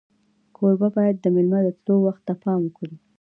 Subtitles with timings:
[0.55, 2.95] کوربه باید د میلمه د تلو وخت ته پام وکړي.